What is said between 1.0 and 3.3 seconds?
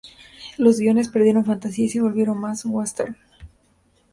perdieron fantasía y se volvieron más "western".